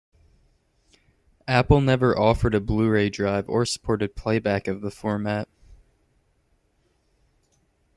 Apple 1.47 1.79
never 1.79 2.17
offered 2.17 2.55
a 2.55 2.59
Blu-Ray 2.59 3.11
drive 3.11 3.47
or 3.47 3.67
supported 3.67 4.15
playback 4.15 4.67
of 4.67 4.81
the 4.81 4.89
format. 4.89 5.47